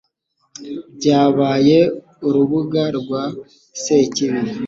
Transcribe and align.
byabaye 0.95 1.79
urubuga 2.27 2.83
rwa 2.97 3.23
sekibi 3.81 4.41